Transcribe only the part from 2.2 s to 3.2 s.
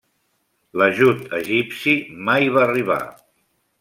mai va arribar.